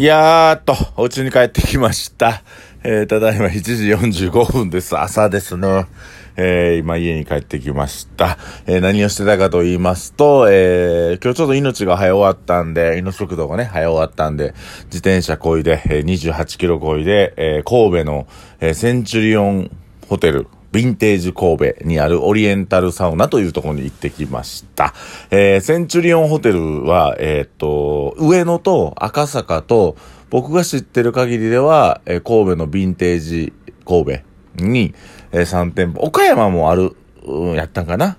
[0.00, 2.44] いやーっと、お家に帰ってきました。
[2.84, 4.96] えー、ただいま7時45分です。
[4.96, 5.86] 朝ですね。
[6.36, 8.38] えー、今家に帰ってきました。
[8.68, 18.28] えー、何をしてたかと言いますと、えー、今日ちょっと命が早終わったんで、命速度がね、早終わったんで、自転車こいで、え、28キロこいで、え、神戸の、
[18.60, 19.70] え、センチュリオン
[20.08, 24.94] ホテル、ヴィンテージ神戸にあるオリエンタルサウナというところに行ってきました。
[25.30, 29.96] えー、センチュリオンホテルは、えーっと、上野と赤坂と、
[30.30, 33.52] 僕が知ってる限りでは、えー神戸のヴィンテージ
[33.86, 34.20] 神
[34.56, 34.94] 戸に、
[35.32, 38.18] えー3店舗、岡山もある、うんやったんかな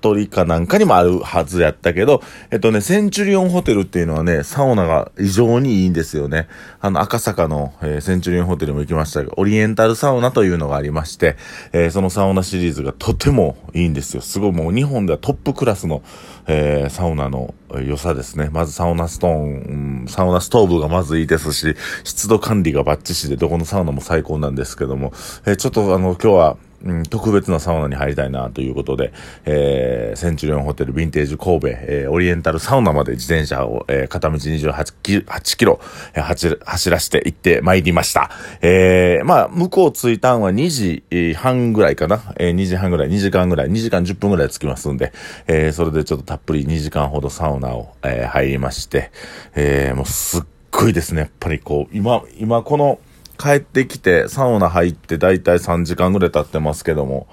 [0.00, 6.48] 取かなんかにもあるはずやったけど、えっとね、センチュリオンホテルっていうのはね、サウナが異常にいいんですよね。
[6.80, 11.36] あの、赤坂の、えーセンチュリオンホテルも行きましたが、オリエンタルサウナというのがありまして、
[11.72, 14.22] えーそのサウナシリーズがとてもいいんですよ。
[14.22, 16.02] すごいもう日本ではトップクラスの、
[16.46, 18.48] えーサウナの良さですね。
[18.52, 25.12] まずサウナストーン、サウナストーブがまずいいですし、湿度管理がバッチシで、どこのサウナも最高なんですけども、
[25.46, 29.12] えちょっとあの、今日は、うん、特別なサウナに入りたいなということで、
[29.44, 35.80] えー、センチュリオンホテルヴィンテージ神戸、えー、オリエンタルサウナまで自転車を、えー、片道28キ8キロ、
[36.14, 38.30] えー走らして行って参りました。
[38.60, 42.34] えー、まあ、向こう着いたんは2時半ぐらいかな。
[42.36, 45.12] えー、2時半ぐらい、2時間ぐらい、2時間10分ぐらい着きますんで、
[45.46, 49.10] えー、それでちょっとたっぷり2時間ほどサウナを、えー、入りまして、
[49.54, 51.22] えー、もうすっごいですね。
[51.22, 52.98] やっぱりこう、今、今この、
[53.38, 57.28] 帰ってきて、サウナ入ってだいたい3時間ぐらい経ってますけども、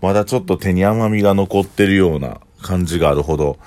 [0.00, 3.58] まだちょっと手に甘みが残ってるような感じがあるほど、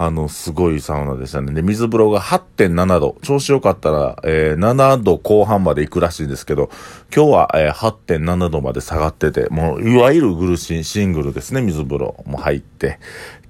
[0.00, 1.52] あの、すごいサウナでしたね。
[1.52, 3.16] で、水風呂が8.7度。
[3.22, 6.70] 調子良かったら、えー7度後半まで行くらしいんですけど、
[7.12, 13.00] 今日は、えー8.7度まで下がってて、もう、いわゆるグルシン、シングルですね、水風呂も入って、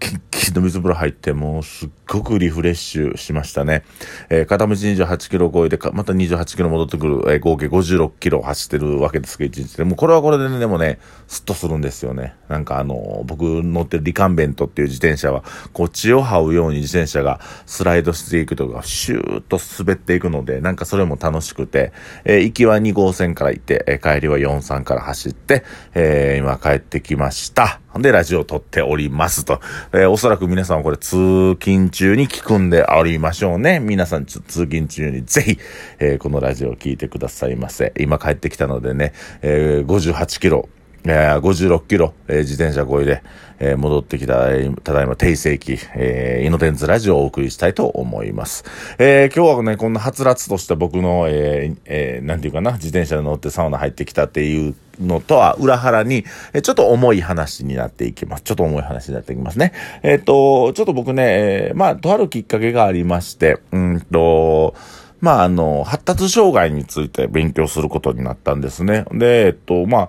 [0.01, 3.85] キンキンの水風呂入って、もう、すっごくリフレッシュしましたね。
[4.31, 9.85] えー片道28キロ超えて、また28キロ戻ってくる、えー合計56キロ走ってるわけですけど、1日で。
[9.85, 12.35] もうこれはこれでね、でもね、スッとするんですよね。
[12.49, 21.93] なんかあのー僕乗ってるリカンベントっていう自転車は、こう血を這うように自転車がスライドしていくとか、シューッと滑っていくので、なんかそれも楽しくて、
[22.25, 25.65] えー行きは2号線から行って、えー帰りは4、3から走って、
[25.95, 27.81] えー今帰ってきました。
[27.99, 29.61] で、ラジオを撮っておりますと。
[29.93, 33.81] えーおそらく皆さんはこれ通勤中に聞くんでありましょうね。
[33.81, 35.59] 皆さん通勤中にぜひ、
[35.99, 37.93] えーこのラジオを聞いてくださいませ。
[37.99, 40.69] 今帰ってきたのでね、えー58キロ、
[41.05, 43.23] えー56キロ、えー自転車こいで、
[43.59, 48.65] えー戻ってきた、えーただいま定世紀、えー、イノテンズラジオをお送りしたいと思います。
[48.99, 58.43] えー今日はね、こんなはつらつとした僕の、えーえーなんていうかな、自転車に乗ってサウナ入ってきたっていうのとは裏腹に、えーちょっと重い話になっていきます。
[58.43, 59.73] ちょっと重い話になっていきますね。
[60.03, 61.23] えっ、と、ちょっと僕ね、
[61.69, 64.75] えーまあ、とあるきっかけがありまして、うんと、
[65.21, 69.05] まあ、あの、発達障害について勉強することになったんですね。
[69.13, 70.09] で、えっと、まあ、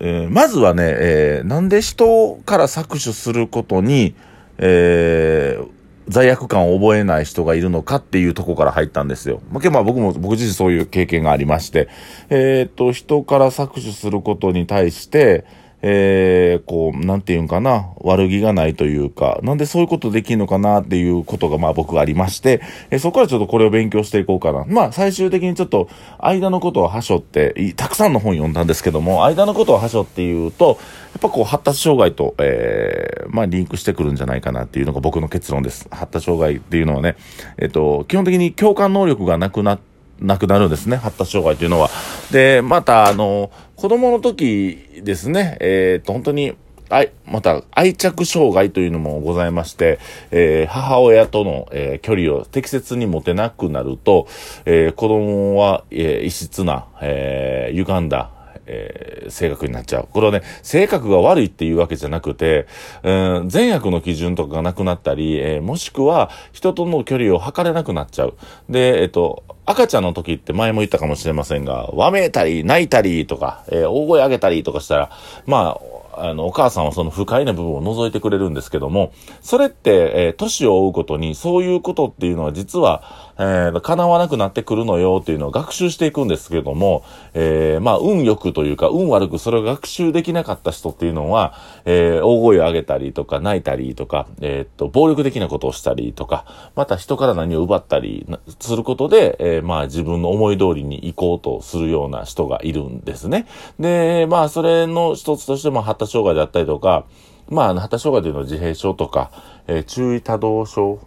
[0.00, 4.14] えーまずはね、えーなんで人から搾取することに、
[4.58, 5.80] えー
[6.10, 9.40] 罪悪感を覚えない人がいるのかっていうとこから入ったんですよ。
[9.52, 11.88] まあ、ま僕も、僕自身そういう経験がありまして、
[12.30, 15.44] えーっと、人から搾取することに対して、
[15.82, 22.60] えー、こう、なんていうんかな、悪気がないというか、なんでそういうことできるのかなっていうことがまあ僕ありまして、
[22.90, 24.66] えーそこからちょっとこれを勉強していこうかな。
[24.66, 25.88] まあ最終的にちょっと、
[26.18, 30.78] 間のことをはしょって、たくさんの本読んだんですけども、間のことをはしょっていうと、
[31.12, 35.88] やっぱこう発達障害と、えー、まあリンクしてくるんじゃないかなっていうのが僕の結論です。
[35.90, 37.16] 発達障害っていうのはね、
[37.56, 39.89] えっと、基本的に共感能力がなくなって
[40.20, 41.90] なくなるんですね、発達障害というのは。
[42.30, 46.54] で、また、あの、子供の時ですね、えっと、本当に、
[46.90, 49.98] あい、また、愛着障害というのもございまして、
[50.30, 54.26] えー母親との、えー距離を適切に持てなくなると、
[54.66, 58.30] えー子供は、えー異質な、えー歪んだ、
[58.70, 60.08] えー性格になっちゃう。
[60.10, 62.66] これはね、性格が悪いっていうわけじゃなくて、
[63.04, 68.34] うん、善悪の基準とかがなくなったり、えーもしくは人との距離を測れなくなっちゃう。
[68.68, 75.10] で、えっと、赤ちゃんの時って前も言ったかもしれませんが、わめいたり、泣いたりとか、え大声上げたりとかしたら、
[75.46, 75.78] ま
[76.16, 79.12] あ、あの、お母さんはその不快な部分を除いてくれるんですけども、
[79.42, 87.02] それって、えー年を追うごとに、そういうことっていうのは実は、えー叶わなくなってくるのよっていうのを学習していくんですけども、
[87.32, 91.54] えーまあ、運良くというか、運悪くそれを学習できなかった人っていうのは、
[91.86, 96.44] えー大声を上げたりとか、泣いたりとか、えーっと、暴力的なことをしたりとか、
[96.76, 98.26] また人から何を奪ったり
[98.60, 103.46] することで、えーまあ、自分の思い通りに行こうとするような人がいるんですね。
[103.78, 107.06] で、まあ、それの一つとしても発達障害であったりとか、
[107.48, 109.30] まあ、発達障害というのは自閉症とか、
[109.66, 111.00] えー注意多動症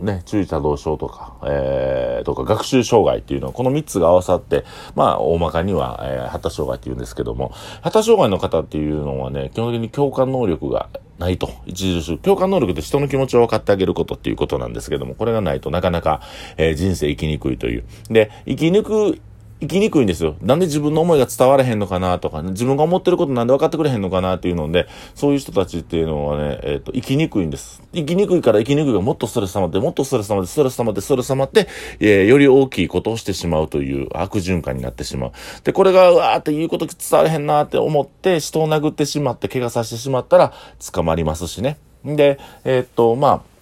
[0.00, 4.64] ね、注意多動症とか、えー、とか学習障害っていうのは、この3つが合わさって、
[4.94, 7.50] まあ、大まかには、えー、発達障害って言うんですけども、
[7.82, 10.88] 発達障害の方っていうのはね、基本的に共感能力が
[11.18, 11.50] ないと。
[11.68, 12.22] 著しく。
[12.22, 16.20] 共感能力って人の気持ちを分かってあげることっていうことなんですけども、これがないとなかなか、
[16.56, 17.84] えー、人生生きにくいという。
[18.10, 19.20] で、生き抜く
[19.60, 20.36] 生きにくいんですよ。
[20.42, 27.82] なんで自分の思いが伝わらへんのかなとか、ね、自分が思ってることなんで分かってくれへんのかなっていうので、そういう人たちっていうのはね、えっ、ー、と、生きにくいんです。
[27.94, 31.68] 生きにくいから生きにくいがもっとストレス溜まって、もっとストレス溜まって、ストレス溜まって、ストレス溜まって、
[32.00, 35.32] えー、より大きいことをしてしまうという悪循環になってしまう。
[35.64, 40.52] で、これが、うわーって言うこと伝わらへんなって思って、人を殴ってしまって、怪我させてしまったら、
[40.92, 41.78] 捕まりますしね。
[42.04, 43.55] で、えっ、ー、と、まあ、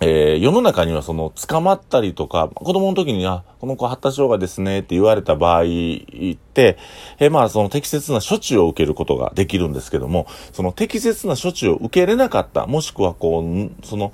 [0.00, 6.78] えー、世の中にはその捕まったりとか、子供の時に、あ、この子発達障害ですねって言われた場合って、
[7.18, 14.12] えー、まあその適切な処置を受けることができるんですけども、その適切な処置を受けれなかった、もしくはこう、その、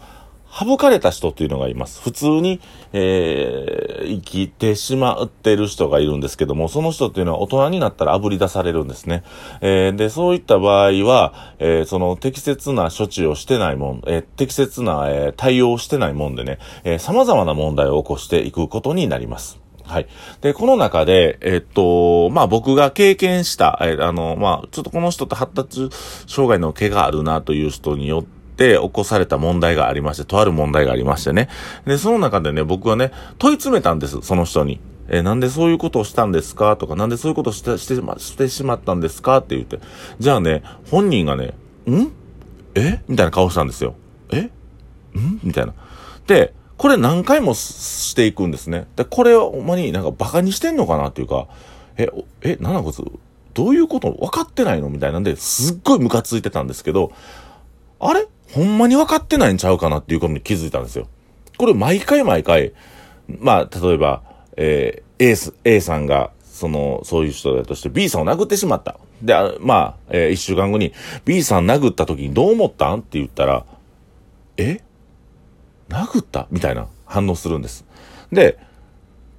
[0.56, 2.00] 省かれた人っていうのがいます。
[2.00, 2.60] 普通に、
[2.92, 9.24] えー、生きてしまってる人がいるんですけども、その人っていうのは大人になったら炙り出されるんですね。
[9.60, 19.58] えー、で、そういった場合は、えー、その適切な処置をしてないもん、えー、適切な、えー、対応をしてないもんでね、えー、様々な問題を起こしていくことになります。
[19.82, 20.06] はい。
[20.40, 25.90] で、この中で、えっと、まあ僕が経験した、えあの、まあちょっとこの人って発達
[26.26, 31.48] 障害の毛があるなという人によって、って起こされた問題がありまして、とある問題がありましてね。
[31.84, 34.80] で、その中でね、僕はね、問い詰めたんです、その人に。
[35.08, 36.76] えなんでそういうことをしたんですか？
[36.76, 39.38] とか、なんでそういうことをしてしてしてしまったんですか？
[39.38, 39.80] って言って。
[40.18, 41.52] じゃあね、本人がね、
[41.86, 42.10] ん？
[42.74, 43.02] え？
[43.08, 43.96] みたいな顔したんですよ。
[44.30, 44.42] え？
[45.18, 45.40] ん？
[45.42, 45.74] みたいな。
[46.26, 48.86] で、これ何回もしていくんですね。
[48.96, 51.48] で、これをほんまになんかバカにしてんのかなっていうか、
[51.98, 52.08] え、
[52.40, 53.04] え、なんだこいつ、
[53.52, 54.10] どういうこと？
[54.12, 54.88] 分かってないの？
[54.88, 57.12] みたいなんで、すっごいムカついてたんですけど、
[58.00, 58.26] あれ？
[58.54, 61.08] ほんまに分かってないんちゃうかなっていうことに気づいたんですよ。
[61.58, 62.72] これ毎回毎回、
[63.40, 64.22] まあ、例えば、
[64.56, 68.96] えー、A, A さんが、その、そういう人だとして B さんを殴ってしまった。
[69.22, 70.92] で、あまあ、えー、一週間後に
[71.24, 73.66] B さん殴った時にどう思ったんって言ったら、
[74.56, 74.80] え？
[75.88, 76.46] 殴った？
[76.50, 77.84] みたいな反応するんです。
[78.30, 78.58] で、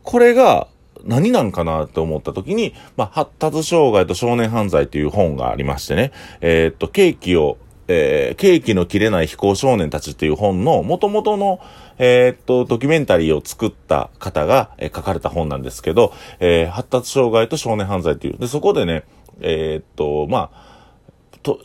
[0.03, 0.67] これが
[1.03, 11.59] 何なんかなって思った時に、まあ、発達障害と少年犯罪っていう本がありましてね、えー、っと、ケーキをえー、ケーキの切れない非行少年たちっていう本の元々の、
[11.97, 18.37] えー、っと、ドキュメンタリーを作った方が、えー、書かれた本なんですけど、えー、発達障害と少年犯罪っていう。
[18.37, 19.03] で、そこでね、
[19.41, 20.75] えー、っと、まあ、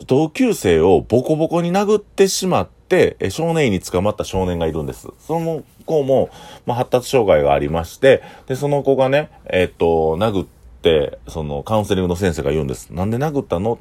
[0.05, 5.07] 同級生をボコボコに殴ってしまって、え少年院に捕まった少年がいるんです。
[5.19, 6.29] その子も、
[6.67, 10.47] まあ、発達障害がありまして、で、その子がね、えっと、殴っ
[10.83, 12.91] て、そのカウンセリングの先生が言うんです。
[12.91, 13.79] なんで殴ったの？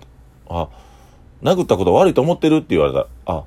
[0.49, 0.69] あ、
[1.43, 3.45] 殴ったこと悪いと思ってるって言われたらあ、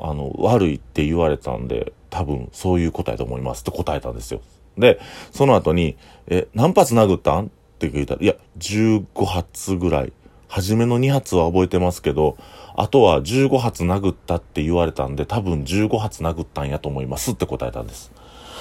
[0.00, 4.40] あの、悪いって言われたんで、多分そういう答えと思いますって答えたんですよ。
[4.78, 5.00] で、
[5.32, 5.96] その後に、
[6.26, 7.48] え、何発殴ったんっ
[7.78, 10.12] て聞いたら、いや、15発ぐらい。
[10.48, 12.36] 初めの2発は覚えてますけど、
[12.76, 18.12] あとは15発殴ったって言われたんで、多分15発殴ったんやと思いますって答えたんです。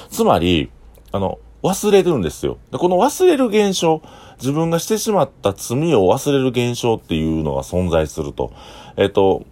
[0.09, 0.71] つまり、
[1.11, 2.57] あの、忘れるんですよ。
[2.71, 4.01] でこの忘れる現象、
[4.39, 8.51] 自分がしてしまった罪を忘れる現象っていうのが存在すると。
[8.97, 9.45] えっ、と、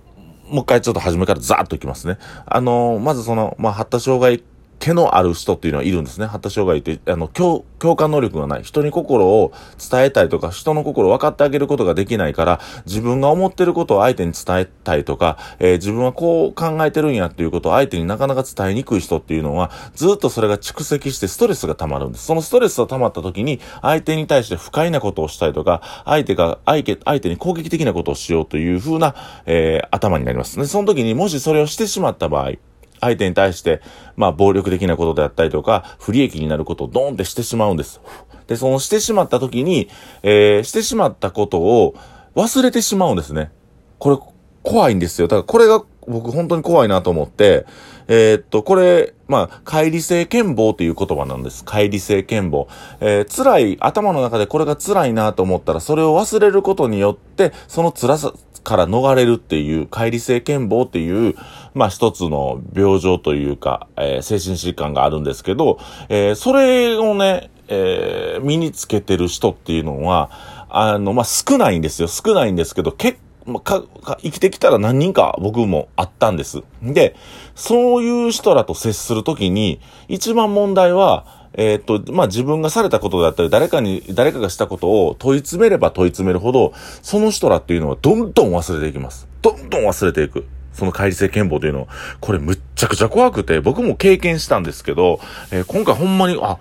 [0.50, 2.18] もう一回ちょっと初めからザーッといきますね。
[2.46, 4.44] あのまずその、まあ、発達障害
[4.81, 6.25] 毛のある人っていうのはいるんですね。
[6.25, 8.63] 発達障害って、あの、共、共感能力がない。
[8.63, 22.25] 人に心を伝えたいとか、人の心を分かってあげることができないから、自分が思ってることを相手に伝えたいとか、えー、自分はこう考えてるんやっていうことを相手になかなか伝えにくい人っていうのは、ずっとそれが蓄積してストレスが溜まるんです。
[22.25, 29.13] そのストレスが溜まった時に、相手に対して不快なことをしたいとか、相手が、相手、相手に攻撃的なことをしようという風な、
[29.46, 30.58] えー、頭になります。
[30.58, 32.53] で、その時にもしそれをしてしまった場合、
[33.01, 33.81] 相手に対して、
[34.15, 38.00] まあ、暴力的なことであったりとか、不利益になることをドーンってしてしまうんです。
[38.48, 39.89] で、そのしてしまった時に、
[40.24, 41.96] えー、してしまったことを
[42.36, 43.51] 忘れてしまうんですね。
[44.00, 44.17] これ、
[44.63, 45.27] 怖いんですよ。
[45.27, 47.65] だからこれが僕本当に怖いなと思って、
[48.08, 51.63] えー、っと、これ、まあ、乖離性健忘っていう言葉なんです。
[51.63, 52.67] 乖離性健忘。
[53.00, 61.36] えー、辛い、頭の中でこれが辛いなと思ったら、それを忘れることによって、その辛さから逃れるっていう、乖離性健忘っていう、
[61.74, 70.30] まあ一つの病状というか、えー、精神疾患があるんですけど、えー、それをね、えー、身につけてる人っていうのは、
[70.70, 72.08] あの、まあ少ないんですよ。
[72.08, 76.63] 少ないんですけど、結ま、か、か、生きてきたら何人か僕もあったんです。
[76.82, 77.15] で、
[77.56, 89.27] そういう人らと接するときに、一番問題は、えー、っと、まあ、自分がされたことだったり、誰かに、誰かがしたことを問い詰めれば問い詰めるほど、その人らっていうのはどんどん忘れていきます。
[89.41, 90.46] どんどん忘れていく。
[90.74, 91.88] その乖離性健忘というのは。
[92.22, 95.20] これむっちゃくちゃ怖くて、僕も経験したんですけど、
[95.51, 96.58] えー、今回ほんまに、あ、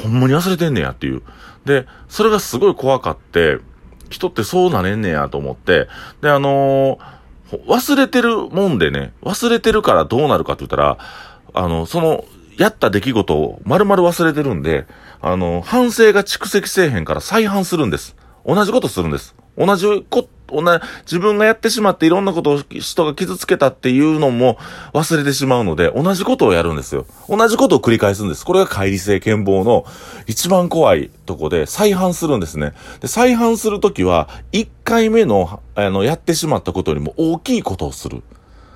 [0.00, 1.22] ほんまに忘れてんねやっていう。
[1.64, 3.58] で、それがすごい怖かって、
[4.10, 5.88] 人ってそうなれんねやと思って、
[6.22, 10.98] で、あのー、忘れてるもんでね、忘れてるからどうなるかって言ったら、
[11.54, 12.24] あの、その、
[12.58, 14.86] やった出来事を丸々忘れてるんで、
[15.20, 18.16] あの、反省が蓄積せえへんから再犯するんです。
[18.44, 19.36] 同じことするんです。
[19.56, 24.58] 同じこ、同じ、自分がやってしまっていろんなことを人が傷つけたっていうのも
[24.92, 27.06] 忘れてしまうので、同じことをやるんですよ。
[27.28, 28.44] 同じことを繰り返すんです。
[28.44, 29.84] これが乖離性健忘の
[30.26, 32.72] 一番怖いとこで再犯するんですね。
[33.00, 38.22] で、再犯するときは、一回目の、あの、やってしまったことよりも大きいことをする。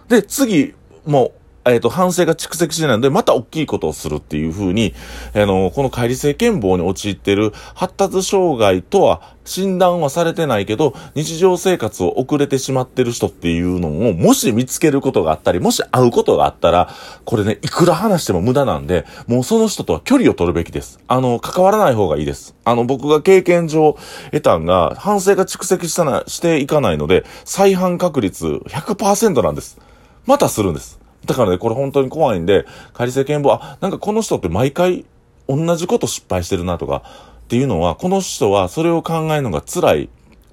[0.08, 0.74] で、次、
[1.04, 4.94] もう、えっ、ー、と、反省が蓄積しないので、また大きいことをするっていう風に、
[5.34, 16.92] あの、この乖離性健忘に陥っている発達障害とは診断はされてないけど、日常生活を遅れてしまってる人っていうのを、もし見つけることがあったり、もし会うことがあったら、
[17.24, 20.98] これね、いくら話しても無駄なんで、もうその人とは距離を取るべきです。
[21.06, 22.56] あの、関わらない方がいいです。
[22.64, 23.96] あの、僕が経験上
[24.32, 29.78] 得たんが、反省が蓄積したな、していかないので、再犯確率100%なんです。
[30.26, 31.01] またするんです。
[31.26, 35.04] だからね、これ本当に怖いんで、仮世見望、あ、なんかこの人って毎回
[35.48, 37.02] 同じこと失敗してるなとか、
[37.44, 40.08] っていうのは、この人はそれを考えるのが辛い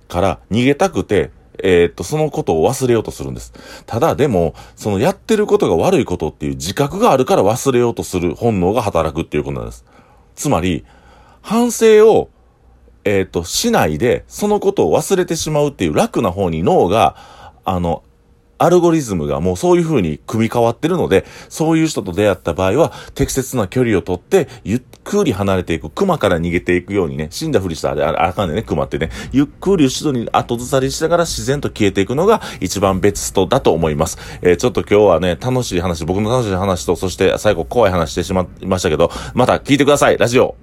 [0.08, 1.32] から逃げたくて、
[1.64, 3.54] えー、っと、そのことを忘れようとするんです。
[3.86, 9.86] ただでも、そのやってることが悪いことっていう自覚があるから忘れようとする本能が働くっていうことなんです。
[10.36, 10.86] つまり、
[11.42, 12.30] 反省を、
[13.06, 17.16] えー、っと、しないで、そのことを忘れてしまうっていう楽な方に脳が、
[17.66, 18.04] あの、
[18.60, 25.90] アルゴリズムがもうそういう風に組み替わってるので、そういう人と出会った場合は、適切な距離をとって、ゆっくり離れていく。
[25.90, 29.10] 熊から逃げていくようにね、死んだふりしたらああかんねね、熊ってね。
[29.32, 34.18] ゆっくり後ろに後ずさりしながら自然と消えていくのが一番ベストだと思います。
[34.42, 40.18] えー、ちょっと今日はね、楽しい話、僕の楽しい話と、そして最後怖い話してしまいましたけど、また聞いてください。
[40.18, 40.56] ラジオ。